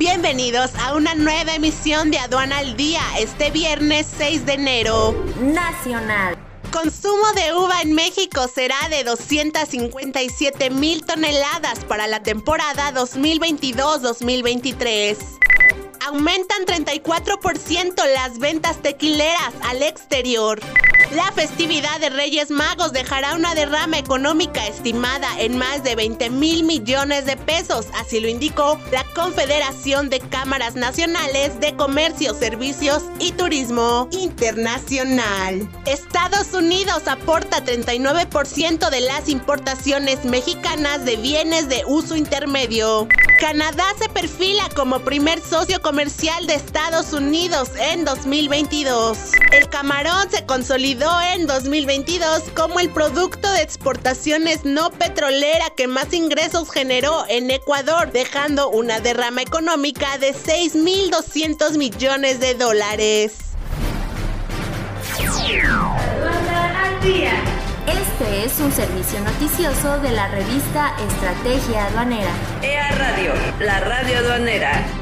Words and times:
Bienvenidos 0.00 0.74
a 0.76 0.94
una 0.94 1.14
nueva 1.14 1.54
emisión 1.54 2.10
de 2.10 2.18
Aduana 2.18 2.56
al 2.56 2.74
Día 2.74 3.02
este 3.18 3.50
viernes 3.50 4.06
6 4.16 4.46
de 4.46 4.54
enero. 4.54 5.14
Nacional. 5.42 6.38
Consumo 6.72 7.30
de 7.34 7.52
uva 7.52 7.82
en 7.82 7.92
México 7.92 8.48
será 8.48 8.78
de 8.88 9.04
257 9.04 10.70
mil 10.70 11.04
toneladas 11.04 11.84
para 11.84 12.06
la 12.06 12.22
temporada 12.22 12.94
2022-2023. 12.94 15.18
Aumentan 16.06 16.64
34% 16.64 18.02
las 18.14 18.38
ventas 18.38 18.80
tequileras 18.80 19.52
al 19.68 19.82
exterior. 19.82 20.60
La 21.12 21.32
festividad 21.32 21.98
de 21.98 22.08
Reyes 22.08 22.52
Magos 22.52 22.92
dejará 22.92 23.34
una 23.34 23.56
derrama 23.56 23.98
económica 23.98 24.64
estimada 24.68 25.40
en 25.40 25.58
más 25.58 25.82
de 25.82 25.96
20 25.96 26.30
mil 26.30 26.62
millones 26.62 27.26
de 27.26 27.36
pesos, 27.36 27.86
así 27.98 28.20
lo 28.20 28.28
indicó 28.28 28.78
la 28.92 29.02
Confederación 29.16 30.08
de 30.08 30.20
Cámaras 30.20 30.76
Nacionales 30.76 31.58
de 31.58 31.74
Comercio, 31.74 32.32
Servicios 32.32 33.02
y 33.18 33.32
Turismo 33.32 34.08
Internacional. 34.12 35.68
Estados 35.84 36.54
Unidos 36.54 37.08
aporta 37.08 37.64
39% 37.64 38.88
de 38.88 39.00
las 39.00 39.28
importaciones 39.28 40.24
mexicanas 40.24 41.04
de 41.04 41.16
bienes 41.16 41.68
de 41.68 41.82
uso 41.86 42.14
intermedio. 42.14 43.08
Canadá 43.40 43.84
se 43.98 44.08
perfila 44.10 44.68
como 44.76 45.00
primer 45.00 45.40
socio 45.40 45.80
comercial 45.82 46.46
de 46.46 46.54
Estados 46.54 47.12
Unidos 47.14 47.70
en 47.80 48.04
2022. 48.04 49.18
El 49.52 49.68
camarón 49.70 50.30
se 50.30 50.44
consolidó 50.44 50.99
en 51.02 51.46
2022 51.46 52.42
como 52.54 52.78
el 52.78 52.90
producto 52.90 53.50
de 53.52 53.62
exportaciones 53.62 54.64
no 54.64 54.90
petrolera 54.90 55.70
que 55.74 55.86
más 55.86 56.12
ingresos 56.12 56.70
generó 56.70 57.24
en 57.28 57.50
Ecuador, 57.50 58.12
dejando 58.12 58.68
una 58.68 59.00
derrama 59.00 59.40
económica 59.40 60.18
de 60.18 60.34
6.200 60.34 61.78
millones 61.78 62.40
de 62.40 62.54
dólares. 62.54 63.32
Este 67.86 68.44
es 68.44 68.60
un 68.60 68.70
servicio 68.70 69.20
noticioso 69.20 69.98
de 70.00 70.10
la 70.10 70.28
revista 70.28 70.94
Estrategia 71.08 71.86
Aduanera. 71.86 72.30
EA 72.62 72.90
Radio, 72.90 73.32
la 73.58 73.80
radio 73.80 74.18
aduanera 74.18 74.99